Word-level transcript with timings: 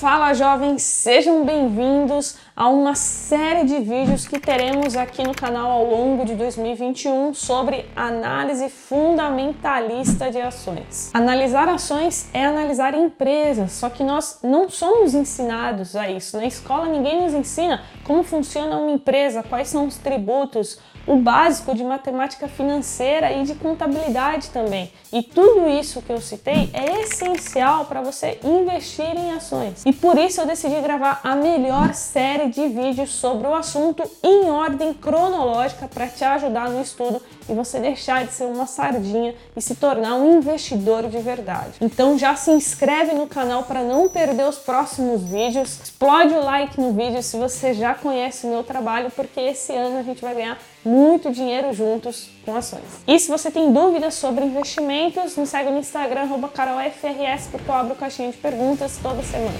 Fala 0.00 0.32
jovens, 0.32 0.82
sejam 0.82 1.44
bem-vindos 1.44 2.36
a 2.54 2.68
uma 2.68 2.94
série 2.94 3.64
de 3.64 3.80
vídeos 3.80 4.28
que 4.28 4.38
teremos 4.38 4.96
aqui 4.96 5.24
no 5.24 5.34
canal 5.34 5.72
ao 5.72 5.84
longo 5.84 6.24
de 6.24 6.36
2021 6.36 7.34
sobre 7.34 7.84
análise 7.96 8.68
fundamentalista 8.68 10.30
de 10.30 10.40
ações. 10.40 11.10
Analisar 11.12 11.68
ações 11.68 12.28
é 12.32 12.46
analisar 12.46 12.94
empresas, 12.94 13.72
só 13.72 13.90
que 13.90 14.04
nós 14.04 14.38
não 14.40 14.70
somos 14.70 15.14
ensinados 15.14 15.96
a 15.96 16.08
isso. 16.08 16.36
Na 16.36 16.46
escola 16.46 16.86
ninguém 16.86 17.20
nos 17.20 17.34
ensina 17.34 17.82
como 18.04 18.22
funciona 18.22 18.76
uma 18.76 18.92
empresa, 18.92 19.42
quais 19.42 19.66
são 19.66 19.84
os 19.84 19.96
tributos, 19.96 20.78
o 21.08 21.16
básico 21.16 21.74
de 21.74 21.82
matemática 21.82 22.46
financeira 22.46 23.32
e 23.32 23.42
de 23.42 23.54
contabilidade 23.54 24.50
também. 24.50 24.92
E 25.12 25.22
tudo 25.22 25.68
isso 25.68 26.02
que 26.02 26.12
eu 26.12 26.20
citei 26.20 26.70
é 26.72 27.00
essencial 27.00 27.86
para 27.86 28.02
você 28.02 28.38
investir 28.44 29.16
em 29.16 29.32
ações. 29.32 29.82
E 29.88 29.92
por 29.94 30.18
isso 30.18 30.42
eu 30.42 30.46
decidi 30.46 30.78
gravar 30.82 31.18
a 31.24 31.34
melhor 31.34 31.94
série 31.94 32.50
de 32.50 32.68
vídeos 32.68 33.10
sobre 33.10 33.46
o 33.46 33.54
assunto 33.54 34.02
em 34.22 34.50
ordem 34.50 34.92
cronológica 34.92 35.88
para 35.88 36.06
te 36.06 36.22
ajudar 36.22 36.68
no 36.68 36.82
estudo 36.82 37.22
e 37.48 37.54
você 37.54 37.80
deixar 37.80 38.26
de 38.26 38.34
ser 38.34 38.44
uma 38.44 38.66
sardinha 38.66 39.34
e 39.56 39.62
se 39.62 39.74
tornar 39.76 40.16
um 40.16 40.36
investidor 40.36 41.08
de 41.08 41.16
verdade. 41.20 41.78
Então 41.80 42.18
já 42.18 42.36
se 42.36 42.50
inscreve 42.50 43.14
no 43.14 43.26
canal 43.26 43.62
para 43.62 43.82
não 43.82 44.10
perder 44.10 44.46
os 44.46 44.58
próximos 44.58 45.22
vídeos. 45.22 45.80
Explode 45.82 46.34
o 46.34 46.44
like 46.44 46.78
no 46.78 46.92
vídeo 46.92 47.22
se 47.22 47.38
você 47.38 47.72
já 47.72 47.94
conhece 47.94 48.46
o 48.46 48.50
meu 48.50 48.62
trabalho, 48.62 49.10
porque 49.16 49.40
esse 49.40 49.72
ano 49.74 50.00
a 50.00 50.02
gente 50.02 50.20
vai 50.20 50.34
ganhar 50.34 50.58
muito 50.84 51.30
dinheiro 51.30 51.72
juntos 51.72 52.30
com 52.44 52.54
ações. 52.54 53.02
E 53.06 53.18
se 53.18 53.28
você 53.28 53.50
tem 53.50 53.72
dúvidas 53.72 54.14
sobre 54.14 54.44
investimentos, 54.44 55.36
me 55.36 55.46
segue 55.46 55.70
no 55.70 55.78
Instagram, 55.78 56.28
carolfrs, 56.54 57.48
porque 57.50 57.70
eu 57.70 57.74
abro 57.74 57.94
caixinha 57.94 58.30
de 58.30 58.36
perguntas 58.36 58.98
toda 59.02 59.22
semana. 59.22 59.58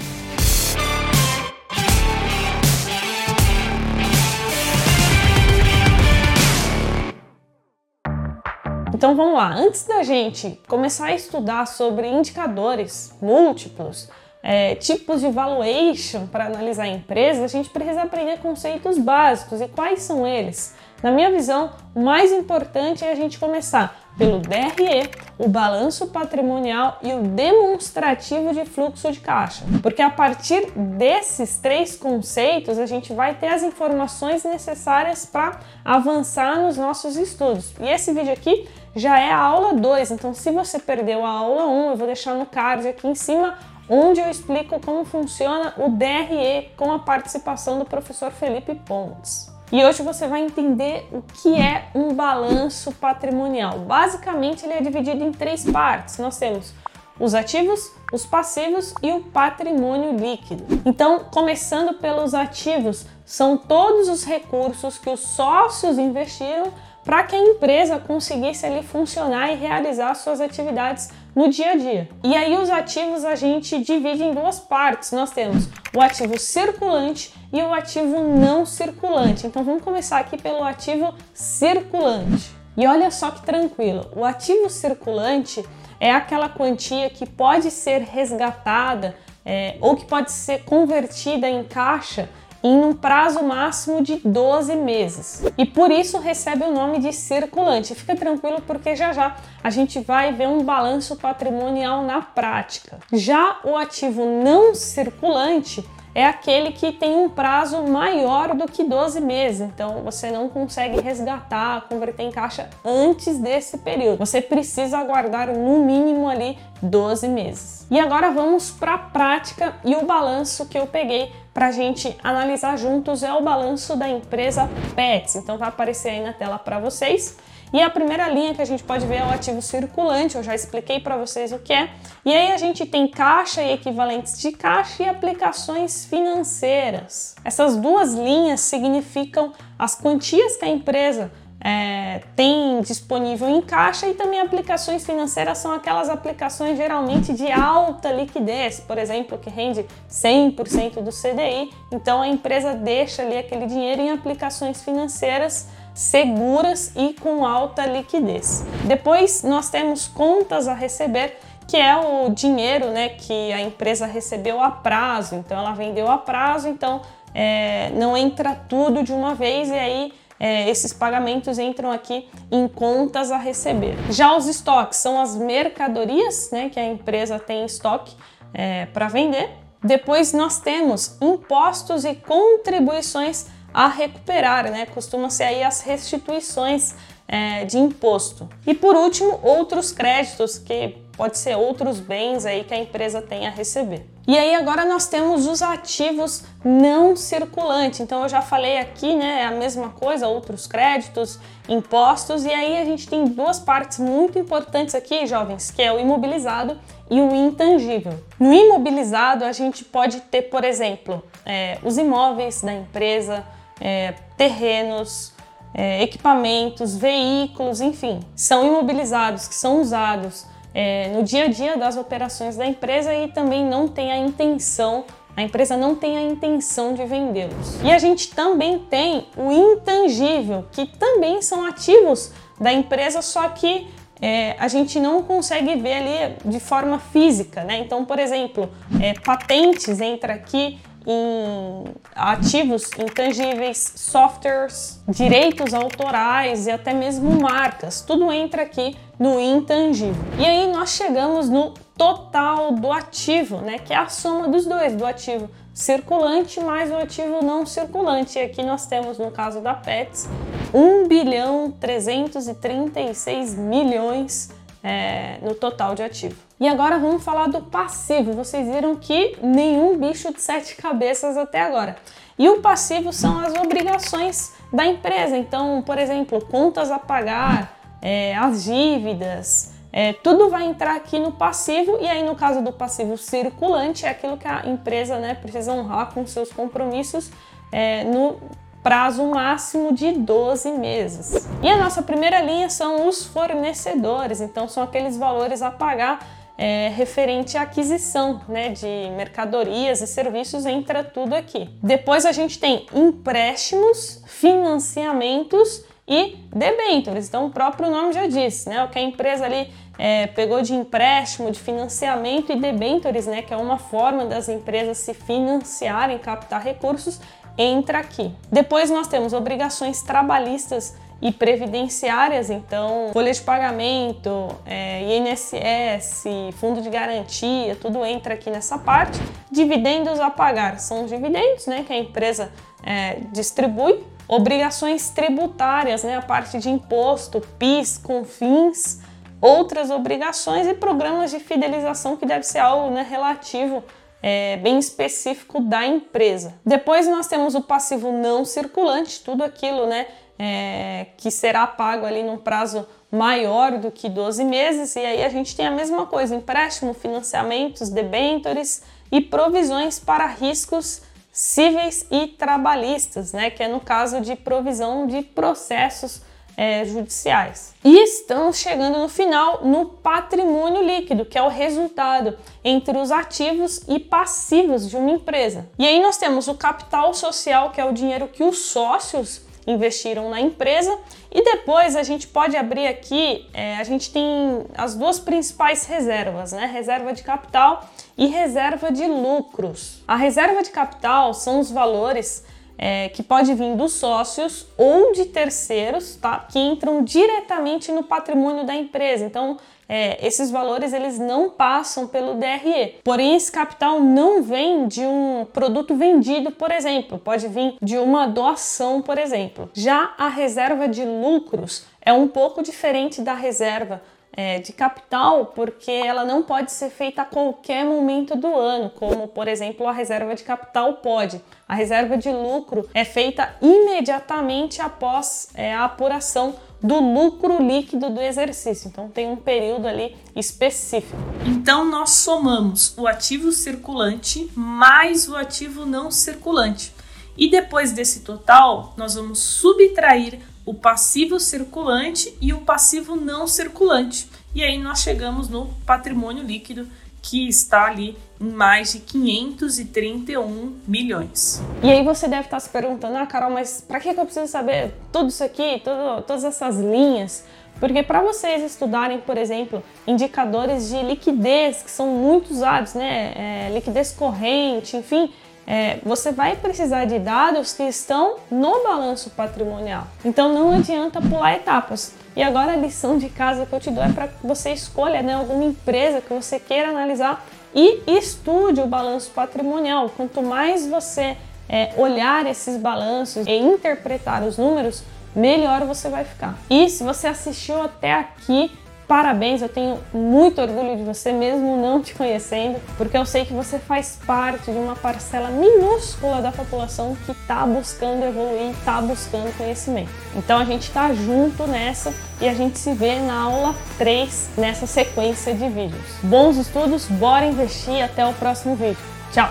Então 8.93 9.15
vamos 9.15 9.35
lá, 9.35 9.53
antes 9.53 9.85
da 9.85 10.03
gente 10.03 10.59
começar 10.67 11.05
a 11.05 11.15
estudar 11.15 11.65
sobre 11.65 12.05
indicadores 12.05 13.15
múltiplos, 13.21 14.09
é, 14.43 14.75
tipos 14.75 15.21
de 15.21 15.29
valuation 15.29 16.27
para 16.27 16.47
analisar 16.47 16.87
empresas, 16.87 17.43
a 17.43 17.47
gente 17.47 17.69
precisa 17.69 18.01
aprender 18.01 18.39
conceitos 18.39 18.97
básicos. 18.97 19.61
E 19.61 19.69
quais 19.69 20.01
são 20.01 20.27
eles? 20.27 20.75
Na 21.01 21.11
minha 21.11 21.31
visão, 21.31 21.71
o 21.95 22.01
mais 22.01 22.31
importante 22.31 23.05
é 23.05 23.11
a 23.11 23.15
gente 23.15 23.39
começar 23.39 23.95
pelo 24.17 24.39
DRE, 24.39 25.09
o 25.37 25.47
balanço 25.47 26.07
patrimonial 26.07 26.99
e 27.01 27.13
o 27.13 27.21
demonstrativo 27.21 28.53
de 28.53 28.65
fluxo 28.65 29.09
de 29.09 29.21
caixa. 29.21 29.63
Porque 29.81 30.01
a 30.01 30.09
partir 30.09 30.71
desses 30.71 31.57
três 31.57 31.95
conceitos, 31.95 32.77
a 32.77 32.85
gente 32.85 33.13
vai 33.13 33.33
ter 33.35 33.47
as 33.47 33.63
informações 33.63 34.43
necessárias 34.43 35.25
para 35.25 35.59
avançar 35.85 36.59
nos 36.59 36.75
nossos 36.75 37.15
estudos. 37.15 37.73
E 37.79 37.87
esse 37.87 38.11
vídeo 38.11 38.33
aqui 38.33 38.67
já 38.93 39.17
é 39.17 39.31
a 39.31 39.39
aula 39.39 39.73
2, 39.73 40.11
então 40.11 40.33
se 40.33 40.51
você 40.51 40.77
perdeu 40.79 41.25
a 41.25 41.29
aula 41.29 41.65
1, 41.65 41.69
um, 41.69 41.89
eu 41.91 41.95
vou 41.95 42.07
deixar 42.07 42.33
no 42.33 42.45
card 42.45 42.85
aqui 42.89 43.07
em 43.07 43.15
cima 43.15 43.57
onde 43.87 44.19
eu 44.19 44.29
explico 44.29 44.79
como 44.81 45.05
funciona 45.05 45.73
o 45.77 45.89
DRE 45.89 46.69
com 46.75 46.91
a 46.91 46.99
participação 46.99 47.79
do 47.79 47.85
professor 47.85 48.31
Felipe 48.31 48.75
Pontes. 48.75 49.48
E 49.71 49.85
hoje 49.85 50.01
você 50.01 50.27
vai 50.27 50.41
entender 50.41 51.07
o 51.11 51.21
que 51.21 51.55
é 51.55 51.89
um 51.93 52.13
balanço 52.13 52.91
patrimonial. 52.93 53.79
Basicamente, 53.79 54.65
ele 54.65 54.73
é 54.73 54.81
dividido 54.81 55.23
em 55.23 55.31
três 55.31 55.69
partes. 55.69 56.17
Nós 56.17 56.37
temos 56.37 56.73
os 57.19 57.35
ativos, 57.35 57.91
os 58.11 58.25
passivos 58.25 58.95
e 59.03 59.11
o 59.11 59.21
patrimônio 59.25 60.17
líquido. 60.17 60.63
Então, 60.85 61.19
começando 61.31 61.93
pelos 61.95 62.33
ativos, 62.33 63.05
são 63.25 63.57
todos 63.57 64.07
os 64.07 64.23
recursos 64.23 64.97
que 64.97 65.09
os 65.09 65.19
sócios 65.19 65.99
investiram 65.99 66.71
para 67.03 67.23
que 67.23 67.35
a 67.35 67.39
empresa 67.39 67.99
conseguisse 67.99 68.65
ali 68.65 68.83
funcionar 68.83 69.51
e 69.51 69.55
realizar 69.55 70.15
suas 70.15 70.41
atividades 70.41 71.09
no 71.35 71.49
dia 71.49 71.71
a 71.71 71.75
dia. 71.75 72.09
E 72.23 72.35
aí 72.35 72.57
os 72.57 72.69
ativos 72.69 73.23
a 73.23 73.35
gente 73.35 73.81
divide 73.83 74.23
em 74.23 74.33
duas 74.33 74.59
partes. 74.59 75.11
Nós 75.11 75.31
temos 75.31 75.67
o 75.95 76.01
ativo 76.01 76.37
circulante 76.37 77.33
e 77.51 77.61
o 77.61 77.73
ativo 77.73 78.19
não 78.37 78.65
circulante. 78.65 79.47
Então 79.47 79.63
vamos 79.63 79.83
começar 79.83 80.19
aqui 80.19 80.37
pelo 80.37 80.63
ativo 80.63 81.13
circulante. 81.33 82.51
E 82.77 82.87
olha 82.87 83.11
só 83.11 83.31
que 83.31 83.41
tranquilo, 83.41 84.09
o 84.15 84.23
ativo 84.23 84.69
circulante 84.69 85.63
é 85.99 86.13
aquela 86.13 86.47
quantia 86.47 87.09
que 87.09 87.25
pode 87.25 87.71
ser 87.71 88.01
resgatada 88.01 89.15
é, 89.45 89.75
ou 89.81 89.95
que 89.95 90.05
pode 90.05 90.31
ser 90.31 90.63
convertida 90.63 91.49
em 91.49 91.63
caixa 91.63 92.29
em 92.63 92.75
um 92.75 92.93
prazo 92.93 93.43
máximo 93.43 94.01
de 94.01 94.17
12 94.17 94.75
meses. 94.75 95.43
E 95.57 95.65
por 95.65 95.91
isso 95.91 96.17
recebe 96.19 96.63
o 96.63 96.73
nome 96.73 96.99
de 96.99 97.13
circulante. 97.13 97.95
Fica 97.95 98.15
tranquilo 98.15 98.61
porque 98.65 98.95
já 98.95 99.13
já 99.13 99.37
a 99.63 99.69
gente 99.69 99.99
vai 99.99 100.33
ver 100.33 100.47
um 100.47 100.63
balanço 100.63 101.15
patrimonial 101.15 102.03
na 102.03 102.21
prática. 102.21 102.99
Já 103.13 103.59
o 103.63 103.75
ativo 103.75 104.25
não 104.25 104.75
circulante 104.75 105.83
é 106.13 106.25
aquele 106.25 106.71
que 106.71 106.91
tem 106.91 107.15
um 107.15 107.29
prazo 107.29 107.83
maior 107.83 108.55
do 108.55 108.65
que 108.65 108.83
12 108.83 109.21
meses. 109.21 109.61
Então 109.61 110.01
você 110.03 110.31
não 110.31 110.49
consegue 110.49 110.99
resgatar, 110.99 111.87
converter 111.87 112.23
em 112.23 112.31
caixa 112.31 112.69
antes 112.83 113.37
desse 113.37 113.77
período. 113.77 114.17
Você 114.17 114.41
precisa 114.41 114.97
aguardar 114.97 115.47
no 115.47 115.85
mínimo 115.85 116.27
ali 116.27 116.57
12 116.81 117.27
meses. 117.27 117.87
E 117.91 117.99
agora 117.99 118.31
vamos 118.31 118.71
para 118.71 118.95
a 118.95 118.97
prática 118.97 119.75
e 119.85 119.95
o 119.95 120.05
balanço 120.05 120.65
que 120.67 120.77
eu 120.77 120.87
peguei 120.87 121.31
para 121.53 121.67
a 121.67 121.71
gente 121.71 122.15
analisar 122.23 122.77
juntos 122.77 123.23
é 123.23 123.33
o 123.33 123.41
balanço 123.41 123.95
da 123.95 124.07
empresa 124.07 124.69
Pets. 124.95 125.35
Então 125.35 125.57
vai 125.57 125.69
aparecer 125.69 126.09
aí 126.09 126.21
na 126.21 126.33
tela 126.33 126.57
para 126.59 126.79
vocês. 126.79 127.37
E 127.71 127.81
a 127.81 127.89
primeira 127.89 128.27
linha 128.27 128.55
que 128.55 128.61
a 128.61 128.65
gente 128.65 128.83
pode 128.83 129.05
ver 129.05 129.17
é 129.17 129.23
o 129.23 129.29
ativo 129.29 129.61
circulante, 129.61 130.35
eu 130.35 130.41
já 130.41 130.55
expliquei 130.55 130.99
para 130.99 131.15
vocês 131.17 131.51
o 131.51 131.59
que 131.59 131.71
é. 131.71 131.91
E 132.25 132.33
aí 132.33 132.51
a 132.51 132.57
gente 132.57 132.83
tem 132.83 133.07
caixa 133.07 133.61
e 133.61 133.73
equivalentes 133.73 134.39
de 134.39 134.51
caixa 134.51 135.03
e 135.03 135.07
aplicações 135.07 136.03
financeiras. 136.05 137.35
Essas 137.45 137.77
duas 137.77 138.13
linhas 138.13 138.61
significam 138.61 139.53
as 139.77 139.93
quantias 139.93 140.57
que 140.57 140.65
a 140.65 140.67
empresa 140.67 141.31
é, 141.61 142.21
tem 142.35 142.79
disponível 142.81 143.49
em 143.49 143.61
caixa 143.61 144.07
e 144.07 144.13
também 144.13 144.39
aplicações 144.39 145.05
financeiras 145.05 145.57
são 145.57 145.73
aquelas 145.73 146.09
aplicações 146.09 146.77
geralmente 146.77 147.33
de 147.33 147.51
alta 147.51 148.11
liquidez, 148.11 148.79
por 148.79 148.97
exemplo, 148.97 149.37
que 149.37 149.49
rende 149.49 149.85
100% 150.09 151.01
do 151.01 151.11
CDI. 151.11 151.69
Então 151.91 152.21
a 152.21 152.27
empresa 152.27 152.73
deixa 152.73 153.23
ali 153.23 153.37
aquele 153.37 153.65
dinheiro 153.65 154.01
em 154.01 154.11
aplicações 154.11 154.81
financeiras 154.81 155.67
seguras 155.93 156.93
e 156.95 157.13
com 157.13 157.45
alta 157.45 157.85
liquidez. 157.85 158.65
Depois 158.85 159.43
nós 159.43 159.69
temos 159.69 160.07
contas 160.07 160.65
a 160.65 160.73
receber, 160.73 161.37
que 161.67 161.75
é 161.75 161.95
o 161.97 162.29
dinheiro 162.29 162.87
né, 162.87 163.09
que 163.09 163.51
a 163.51 163.59
empresa 163.59 164.05
recebeu 164.05 164.61
a 164.61 164.71
prazo. 164.71 165.35
Então 165.35 165.57
ela 165.57 165.73
vendeu 165.73 166.09
a 166.09 166.17
prazo, 166.17 166.69
então 166.69 167.01
é, 167.33 167.89
não 167.95 168.15
entra 168.15 168.55
tudo 168.55 169.03
de 169.03 169.11
uma 169.11 169.35
vez 169.35 169.69
e 169.69 169.73
aí 169.73 170.13
é, 170.39 170.69
esses 170.69 170.93
pagamentos 170.93 171.59
entram 171.59 171.91
aqui 171.91 172.29
em 172.49 172.67
contas 172.67 173.31
a 173.31 173.37
receber. 173.37 173.95
Já 174.09 174.35
os 174.35 174.47
estoques 174.47 174.97
são 174.99 175.19
as 175.19 175.35
mercadorias 175.35 176.49
né, 176.51 176.69
que 176.69 176.79
a 176.79 176.85
empresa 176.85 177.37
tem 177.37 177.63
em 177.63 177.65
estoque 177.65 178.15
é, 178.53 178.85
para 178.87 179.07
vender. 179.07 179.49
Depois 179.83 180.33
nós 180.33 180.59
temos 180.59 181.17
impostos 181.21 182.05
e 182.05 182.15
contribuições 182.15 183.47
a 183.73 183.87
recuperar, 183.87 184.69
né? 184.71 184.85
Costuma 184.87 185.29
ser 185.29 185.43
aí 185.43 185.63
as 185.63 185.81
restituições 185.81 186.95
é, 187.27 187.63
de 187.65 187.77
imposto. 187.77 188.49
E 188.65 188.73
por 188.73 188.95
último, 188.95 189.39
outros 189.43 189.91
créditos, 189.91 190.57
que 190.57 190.97
pode 191.19 191.37
ser 191.37 191.57
outros 191.57 191.99
bens 191.99 192.45
aí 192.45 192.63
que 192.63 192.73
a 192.73 192.77
empresa 192.77 193.21
tem 193.21 193.45
a 193.45 193.49
receber. 193.49 194.09
E 194.25 194.37
aí 194.37 194.55
agora 194.55 194.85
nós 194.85 195.09
temos 195.09 195.47
os 195.47 195.61
ativos 195.61 196.45
não 196.63 197.13
circulantes. 197.13 197.99
Então 197.99 198.23
eu 198.23 198.29
já 198.29 198.41
falei 198.41 198.77
aqui, 198.77 199.13
né, 199.17 199.41
é 199.41 199.45
a 199.45 199.51
mesma 199.51 199.89
coisa, 199.89 200.29
outros 200.29 200.65
créditos, 200.65 201.37
impostos, 201.67 202.45
e 202.45 202.53
aí 202.53 202.77
a 202.77 202.85
gente 202.85 203.05
tem 203.05 203.25
duas 203.25 203.59
partes 203.59 203.99
muito 203.99 204.39
importantes 204.39 204.95
aqui, 204.95 205.27
jovens, 205.27 205.69
que 205.71 205.81
é 205.81 205.91
o 205.91 205.99
imobilizado 205.99 206.79
e 207.11 207.19
o 207.19 207.35
intangível. 207.35 208.13
No 208.39 208.53
imobilizado 208.53 209.43
a 209.43 209.51
gente 209.51 209.83
pode 209.83 210.21
ter, 210.21 210.43
por 210.43 210.63
exemplo, 210.63 211.21
é, 211.45 211.79
os 211.83 211.97
imóveis 211.97 212.61
da 212.61 212.73
empresa, 212.73 213.43
é, 213.81 214.13
terrenos, 214.37 215.33
é, 215.73 216.01
equipamentos, 216.01 216.95
veículos, 216.95 217.81
enfim, 217.81 218.21
são 218.37 218.65
imobilizados, 218.65 219.49
que 219.49 219.55
são 219.55 219.81
usados 219.81 220.47
é, 220.73 221.09
no 221.09 221.23
dia 221.23 221.45
a 221.45 221.47
dia 221.47 221.77
das 221.77 221.97
operações 221.97 222.55
da 222.55 222.65
empresa 222.65 223.13
e 223.13 223.27
também 223.29 223.65
não 223.65 223.87
tem 223.87 224.11
a 224.11 224.17
intenção, 224.17 225.05
a 225.35 225.41
empresa 225.41 225.75
não 225.75 225.95
tem 225.95 226.17
a 226.17 226.21
intenção 226.21 226.93
de 226.93 227.05
vendê-los. 227.05 227.81
E 227.83 227.91
a 227.91 227.97
gente 227.97 228.29
também 228.35 228.79
tem 228.79 229.27
o 229.35 229.51
intangível, 229.51 230.65
que 230.71 230.85
também 230.85 231.41
são 231.41 231.65
ativos 231.65 232.31
da 232.59 232.71
empresa, 232.73 233.21
só 233.21 233.47
que 233.49 233.87
é, 234.21 234.55
a 234.59 234.67
gente 234.67 234.99
não 234.99 235.23
consegue 235.23 235.75
ver 235.77 235.93
ali 235.93 236.35
de 236.43 236.59
forma 236.59 236.99
física, 236.99 237.63
né? 237.63 237.79
Então, 237.79 238.03
por 238.03 238.19
exemplo, 238.19 238.69
é, 239.01 239.13
patentes 239.13 240.01
entra 240.01 240.33
aqui 240.33 240.77
em 241.11 241.85
ativos 242.15 242.91
intangíveis, 242.99 243.93
softwares, 243.95 245.01
direitos 245.07 245.73
autorais 245.73 246.67
e 246.67 246.71
até 246.71 246.93
mesmo 246.93 247.31
marcas. 247.41 248.01
Tudo 248.01 248.31
entra 248.31 248.61
aqui 248.61 248.95
no 249.17 249.39
intangível. 249.39 250.23
E 250.37 250.45
aí 250.45 250.71
nós 250.71 250.91
chegamos 250.91 251.49
no 251.49 251.73
total 251.97 252.73
do 252.73 252.91
ativo, 252.91 253.57
né, 253.57 253.79
que 253.79 253.91
é 253.91 253.97
a 253.97 254.07
soma 254.07 254.47
dos 254.47 254.65
dois, 254.65 254.95
do 254.95 255.05
ativo 255.05 255.49
circulante 255.73 256.59
mais 256.59 256.91
o 256.91 256.95
ativo 256.95 257.41
não 257.41 257.65
circulante. 257.65 258.37
E 258.37 258.41
aqui 258.41 258.61
nós 258.61 258.85
temos, 258.85 259.17
no 259.17 259.31
caso 259.31 259.61
da 259.61 259.73
Pets, 259.73 260.29
1 260.73 261.07
bilhão 261.07 261.71
336 261.71 263.55
milhões 263.55 264.51
é, 264.83 265.37
no 265.41 265.55
total 265.55 265.95
de 265.95 266.03
ativo. 266.03 266.48
E 266.59 266.67
agora 266.67 266.99
vamos 266.99 267.23
falar 267.23 267.47
do 267.47 267.61
passivo. 267.61 268.33
Vocês 268.33 268.67
viram 268.67 268.95
que 268.95 269.37
nenhum 269.41 269.97
bicho 269.97 270.33
de 270.33 270.41
sete 270.41 270.75
cabeças 270.75 271.37
até 271.37 271.61
agora. 271.61 271.95
E 272.37 272.49
o 272.49 272.61
passivo 272.61 273.13
são 273.13 273.39
as 273.39 273.53
obrigações 273.55 274.53
da 274.71 274.85
empresa. 274.85 275.37
Então, 275.37 275.81
por 275.81 275.97
exemplo, 275.97 276.43
contas 276.45 276.91
a 276.91 276.99
pagar, 276.99 277.79
é, 278.01 278.35
as 278.35 278.65
dívidas, 278.65 279.73
é, 279.91 280.11
tudo 280.11 280.49
vai 280.49 280.65
entrar 280.65 280.97
aqui 280.97 281.17
no 281.17 281.31
passivo. 281.31 281.97
E 282.01 282.07
aí, 282.07 282.23
no 282.23 282.35
caso 282.35 282.61
do 282.61 282.73
passivo 282.73 283.17
circulante, 283.17 284.05
é 284.05 284.09
aquilo 284.09 284.37
que 284.37 284.47
a 284.47 284.67
empresa 284.67 285.17
né, 285.17 285.35
precisa 285.35 285.71
honrar 285.71 286.13
com 286.13 286.27
seus 286.27 286.51
compromissos 286.51 287.31
é, 287.71 288.03
no 288.03 288.37
prazo 288.83 289.25
máximo 289.25 289.93
de 289.93 290.11
12 290.11 290.71
meses. 290.71 291.47
E 291.61 291.69
a 291.69 291.77
nossa 291.77 292.01
primeira 292.01 292.41
linha 292.41 292.69
são 292.69 293.07
os 293.07 293.25
fornecedores, 293.25 294.41
então 294.41 294.67
são 294.67 294.83
aqueles 294.83 295.17
valores 295.17 295.61
a 295.61 295.69
pagar 295.69 296.38
é, 296.59 296.89
referente 296.89 297.57
à 297.57 297.61
aquisição 297.61 298.41
né, 298.49 298.67
de 298.67 298.85
mercadorias 299.15 300.01
e 300.01 300.07
serviços, 300.07 300.65
entra 300.65 301.05
tudo 301.05 301.33
aqui. 301.33 301.69
Depois 301.81 302.25
a 302.25 302.33
gente 302.33 302.59
tem 302.59 302.85
empréstimos, 302.93 304.21
financiamentos 304.27 305.85
e 306.05 306.35
debêntures. 306.53 307.29
Então 307.29 307.45
o 307.45 307.49
próprio 307.49 307.89
nome 307.89 308.11
já 308.11 308.27
diz, 308.27 308.65
né? 308.65 308.83
O 308.83 308.89
que 308.89 308.99
a 308.99 309.01
empresa 309.01 309.45
ali 309.45 309.71
é, 309.97 310.27
pegou 310.27 310.61
de 310.61 310.73
empréstimo, 310.73 311.49
de 311.49 311.59
financiamento 311.59 312.51
e 312.51 312.59
debêntures, 312.59 313.25
né? 313.25 313.41
Que 313.41 313.53
é 313.53 313.57
uma 313.57 313.77
forma 313.77 314.25
das 314.25 314.49
empresas 314.49 314.97
se 314.97 315.13
financiarem, 315.13 316.17
captar 316.17 316.61
recursos 316.61 317.21
entra 317.57 317.99
aqui. 317.99 318.33
Depois 318.51 318.89
nós 318.89 319.07
temos 319.07 319.33
obrigações 319.33 320.01
trabalhistas 320.01 320.95
e 321.21 321.31
previdenciárias, 321.31 322.49
então 322.49 323.09
folha 323.11 323.31
de 323.31 323.41
pagamento, 323.41 324.55
é, 324.65 325.17
INSS, 325.17 326.23
fundo 326.53 326.81
de 326.81 326.89
garantia, 326.89 327.75
tudo 327.75 328.05
entra 328.05 328.35
aqui 328.35 328.49
nessa 328.49 328.77
parte. 328.77 329.19
Dividendos 329.51 330.19
a 330.19 330.29
pagar 330.29 330.79
são 330.79 331.03
os 331.03 331.09
dividendos, 331.09 331.67
né, 331.67 331.83
que 331.85 331.91
a 331.91 331.97
empresa 331.97 332.51
é, 332.83 333.17
distribui. 333.31 334.03
Obrigações 334.27 335.09
tributárias, 335.09 336.03
né, 336.03 336.15
a 336.15 336.21
parte 336.21 336.59
de 336.59 336.69
imposto, 336.69 337.41
PIS, 337.57 337.97
CONFINS, 337.97 339.01
outras 339.41 339.89
obrigações 339.89 340.67
e 340.67 340.73
programas 340.73 341.31
de 341.31 341.39
fidelização 341.39 342.15
que 342.15 342.25
deve 342.25 342.43
ser 342.43 342.59
algo 342.59 342.93
né, 342.93 343.05
relativo 343.09 343.83
é, 344.21 344.57
bem 344.57 344.77
específico 344.77 345.61
da 345.61 345.85
empresa. 345.85 346.53
Depois 346.65 347.07
nós 347.07 347.27
temos 347.27 347.55
o 347.55 347.61
passivo 347.61 348.11
não 348.11 348.45
circulante, 348.45 349.21
tudo 349.23 349.43
aquilo 349.43 349.87
né, 349.87 350.07
é, 350.39 351.07
que 351.17 351.29
será 351.29 351.67
pago 351.67 352.05
ali 352.05 352.23
num 352.23 352.37
prazo 352.37 352.87
maior 353.11 353.77
do 353.77 353.91
que 353.91 354.07
12 354.07 354.45
meses, 354.45 354.95
e 354.95 354.99
aí 354.99 355.23
a 355.23 355.29
gente 355.29 355.55
tem 355.55 355.67
a 355.67 355.71
mesma 355.71 356.05
coisa: 356.05 356.33
empréstimo, 356.33 356.93
financiamentos, 356.93 357.89
debentures 357.89 358.81
e 359.11 359.19
provisões 359.19 359.99
para 359.99 360.25
riscos 360.25 361.01
cíveis 361.31 362.05
e 362.09 362.27
trabalhistas, 362.27 363.33
né, 363.33 363.49
que 363.49 363.61
é 363.61 363.67
no 363.67 363.79
caso 363.79 364.21
de 364.21 364.35
provisão 364.35 365.05
de 365.07 365.21
processos 365.21 366.21
é, 366.57 366.83
judiciais. 366.83 367.73
E 367.83 368.03
estamos 368.03 368.57
chegando 368.57 368.99
no 368.99 369.07
final 369.07 369.63
no 369.63 369.85
patrimônio 369.85 370.83
líquido, 370.83 371.23
que 371.23 371.37
é 371.37 371.41
o 371.41 371.47
resultado 371.47 372.37
entre 372.63 372.97
os 372.97 373.11
ativos 373.11 373.81
e 373.87 373.99
passivos 373.99 374.89
de 374.89 374.97
uma 374.97 375.11
empresa. 375.11 375.69
E 375.77 375.87
aí 375.87 376.01
nós 376.01 376.17
temos 376.17 376.49
o 376.49 376.55
capital 376.55 377.13
social, 377.13 377.71
que 377.71 377.79
é 377.79 377.85
o 377.85 377.93
dinheiro 377.93 378.27
que 378.27 378.43
os 378.43 378.57
sócios 378.57 379.41
investiram 379.71 380.29
na 380.29 380.41
empresa. 380.41 380.97
E 381.31 381.43
depois 381.43 381.95
a 381.95 382.03
gente 382.03 382.27
pode 382.27 382.57
abrir 382.57 382.87
aqui, 382.87 383.47
é, 383.53 383.77
a 383.77 383.83
gente 383.83 384.11
tem 384.11 384.65
as 384.75 384.95
duas 384.95 385.19
principais 385.19 385.85
reservas, 385.85 386.51
né? 386.51 386.65
Reserva 386.65 387.13
de 387.13 387.23
capital 387.23 387.87
e 388.17 388.27
reserva 388.27 388.91
de 388.91 389.05
lucros. 389.05 390.03
A 390.07 390.15
reserva 390.15 390.63
de 390.63 390.71
capital 390.71 391.33
são 391.33 391.59
os 391.59 391.69
valores 391.69 392.43
é, 392.81 393.09
que 393.09 393.21
pode 393.21 393.53
vir 393.53 393.75
dos 393.75 393.91
sócios 393.91 394.65
ou 394.77 395.11
de 395.11 395.25
terceiros, 395.25 396.15
tá? 396.15 396.47
Que 396.49 396.57
entram 396.57 397.03
diretamente 397.03 397.91
no 397.91 398.03
patrimônio 398.03 398.63
da 398.63 398.73
empresa. 398.73 399.25
Então, 399.25 399.57
é, 399.89 400.25
esses 400.25 400.49
valores 400.49 400.93
eles 400.93 401.19
não 401.19 401.49
passam 401.49 402.07
pelo 402.07 402.35
DRE. 402.35 402.95
Porém, 403.03 403.35
esse 403.35 403.51
capital 403.51 403.99
não 403.99 404.41
vem 404.41 404.87
de 404.87 405.01
um 405.01 405.45
produto 405.51 405.93
vendido, 405.93 406.51
por 406.51 406.71
exemplo, 406.71 407.19
pode 407.19 407.49
vir 407.49 407.75
de 407.81 407.97
uma 407.97 408.27
doação, 408.27 409.01
por 409.01 409.17
exemplo. 409.17 409.69
Já 409.73 410.13
a 410.17 410.29
reserva 410.29 410.87
de 410.87 411.03
lucros 411.03 411.85
é 412.01 412.13
um 412.13 412.29
pouco 412.29 412.63
diferente 412.63 413.21
da 413.21 413.33
reserva 413.33 414.01
é, 414.31 414.59
de 414.59 414.71
capital, 414.71 415.47
porque 415.47 415.91
ela 415.91 416.23
não 416.23 416.43
pode 416.43 416.71
ser 416.71 416.89
feita 416.89 417.23
a 417.23 417.25
qualquer 417.25 417.83
momento 417.83 418.35
do 418.35 418.53
ano, 418.55 418.89
como 418.89 419.27
por 419.27 419.47
exemplo 419.47 419.87
a 419.87 419.91
reserva 419.91 420.35
de 420.35 420.43
capital 420.43 420.93
pode. 420.93 421.41
A 421.67 421.75
reserva 421.75 422.17
de 422.17 422.31
lucro 422.31 422.89
é 422.93 423.03
feita 423.03 423.55
imediatamente 423.61 424.81
após 424.81 425.49
é, 425.53 425.73
a 425.73 425.85
apuração 425.85 426.55
do 426.81 426.99
lucro 426.99 427.61
líquido 427.61 428.09
do 428.09 428.21
exercício. 428.21 428.87
Então 428.87 429.09
tem 429.09 429.29
um 429.29 429.35
período 429.35 429.87
ali 429.87 430.15
específico. 430.35 431.17
Então 431.45 431.85
nós 431.85 432.11
somamos 432.11 432.97
o 432.97 433.07
ativo 433.07 433.51
circulante 433.51 434.49
mais 434.55 435.27
o 435.27 435.35
ativo 435.35 435.85
não 435.85 436.09
circulante. 436.09 436.93
E 437.37 437.49
depois 437.49 437.93
desse 437.93 438.21
total, 438.21 438.93
nós 438.97 439.15
vamos 439.15 439.39
subtrair 439.39 440.39
o 440.65 440.73
passivo 440.73 441.39
circulante 441.39 442.35
e 442.39 442.53
o 442.53 442.61
passivo 442.61 443.15
não 443.15 443.47
circulante. 443.47 444.29
E 444.53 444.63
aí 444.63 444.77
nós 444.77 445.01
chegamos 445.01 445.47
no 445.47 445.67
patrimônio 445.85 446.43
líquido 446.43 446.87
que 447.21 447.47
está 447.47 447.85
ali 447.85 448.17
em 448.39 448.49
mais 448.49 448.93
de 448.93 448.99
531 448.99 450.77
milhões. 450.87 451.61
E 451.83 451.91
aí 451.91 452.03
você 452.03 452.27
deve 452.27 452.45
estar 452.45 452.59
se 452.59 452.69
perguntando, 452.69 453.17
ah, 453.17 453.25
Carol, 453.25 453.51
mas 453.51 453.83
para 453.85 453.99
que 453.99 454.09
eu 454.09 454.25
preciso 454.25 454.47
saber 454.47 454.93
tudo 455.11 455.29
isso 455.29 455.43
aqui, 455.43 455.81
tudo, 455.83 456.23
todas 456.25 456.43
essas 456.43 456.77
linhas? 456.77 457.43
Porque 457.79 458.03
para 458.03 458.21
vocês 458.21 458.61
estudarem, 458.63 459.19
por 459.19 459.37
exemplo, 459.37 459.83
indicadores 460.05 460.89
de 460.89 461.01
liquidez 461.03 461.81
que 461.81 461.91
são 461.91 462.07
muito 462.07 462.51
usados, 462.51 462.93
né, 462.93 463.33
é, 463.35 463.71
liquidez 463.73 464.11
corrente, 464.11 464.97
enfim, 464.97 465.31
é, 465.69 465.99
você 466.03 466.31
vai 466.31 466.55
precisar 466.55 467.05
de 467.05 467.19
dados 467.19 467.73
que 467.73 467.83
estão 467.83 468.37
no 468.49 468.83
balanço 468.83 469.29
patrimonial. 469.29 470.07
Então 470.25 470.51
não 470.51 470.73
adianta 470.73 471.21
pular 471.21 471.53
etapas. 471.53 472.15
E 472.35 472.41
agora 472.41 472.73
a 472.73 472.75
lição 472.75 473.19
de 473.19 473.29
casa 473.29 473.67
que 473.67 473.73
eu 473.73 473.79
te 473.79 473.91
dou 473.91 474.03
é 474.03 474.11
para 474.11 474.29
que 474.29 474.47
você 474.47 474.71
escolha 474.71 475.21
né, 475.21 475.35
alguma 475.35 475.63
empresa 475.63 476.21
que 476.21 476.33
você 476.33 476.59
queira 476.59 476.89
analisar 476.89 477.45
e 477.75 478.01
estude 478.07 478.81
o 478.81 478.87
balanço 478.87 479.29
patrimonial. 479.29 480.09
Quanto 480.17 480.41
mais 480.41 480.87
você 480.87 481.37
é, 481.69 481.93
olhar 481.97 482.47
esses 482.47 482.75
balanços 482.75 483.45
e 483.45 483.55
interpretar 483.55 484.41
os 484.41 484.57
números, 484.57 485.03
melhor 485.35 485.85
você 485.85 486.09
vai 486.09 486.23
ficar. 486.23 486.57
E 486.67 486.89
se 486.89 487.03
você 487.03 487.27
assistiu 487.27 487.79
até 487.79 488.13
aqui, 488.15 488.71
Parabéns, 489.09 489.63
eu 489.63 489.67
tenho 489.67 489.97
muito 490.13 490.61
orgulho 490.61 490.95
de 490.95 491.01
você, 491.01 491.31
mesmo 491.31 491.75
não 491.77 491.99
te 491.99 492.13
conhecendo, 492.13 492.79
porque 492.95 493.17
eu 493.17 493.25
sei 493.25 493.43
que 493.43 493.51
você 493.51 493.79
faz 493.79 494.19
parte 494.23 494.71
de 494.71 494.77
uma 494.77 494.95
parcela 494.95 495.49
minúscula 495.49 496.43
da 496.43 496.51
população 496.51 497.17
que 497.25 497.31
está 497.31 497.65
buscando 497.65 498.23
evoluir, 498.23 498.69
está 498.69 499.01
buscando 499.01 499.51
conhecimento. 499.57 500.11
Então 500.35 500.59
a 500.59 500.63
gente 500.63 500.83
está 500.83 501.11
junto 501.11 501.65
nessa 501.65 502.13
e 502.39 502.47
a 502.47 502.53
gente 502.53 502.77
se 502.77 502.93
vê 502.93 503.15
na 503.15 503.41
aula 503.41 503.75
3 503.97 504.51
nessa 504.55 504.85
sequência 504.85 505.55
de 505.55 505.67
vídeos. 505.67 506.05
Bons 506.21 506.57
estudos, 506.57 507.07
bora 507.07 507.47
investir, 507.47 508.03
até 508.03 508.23
o 508.23 508.33
próximo 508.33 508.75
vídeo. 508.75 508.99
Tchau! 509.31 509.49